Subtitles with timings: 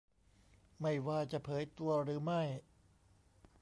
[0.81, 2.41] ไม่ว่าจะเผยตัวหรือไม่